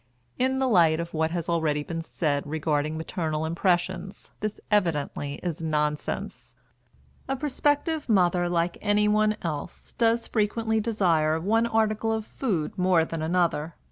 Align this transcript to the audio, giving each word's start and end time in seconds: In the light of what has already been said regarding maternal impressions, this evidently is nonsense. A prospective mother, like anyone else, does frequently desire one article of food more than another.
In 0.39 0.57
the 0.57 0.67
light 0.67 0.99
of 0.99 1.13
what 1.13 1.29
has 1.29 1.47
already 1.47 1.83
been 1.83 2.01
said 2.01 2.47
regarding 2.47 2.97
maternal 2.97 3.45
impressions, 3.45 4.31
this 4.39 4.59
evidently 4.71 5.35
is 5.43 5.61
nonsense. 5.61 6.55
A 7.27 7.35
prospective 7.35 8.09
mother, 8.09 8.49
like 8.49 8.79
anyone 8.81 9.37
else, 9.43 9.93
does 9.93 10.27
frequently 10.27 10.79
desire 10.79 11.39
one 11.39 11.67
article 11.67 12.11
of 12.11 12.25
food 12.25 12.75
more 12.79 13.05
than 13.05 13.21
another. 13.21 13.75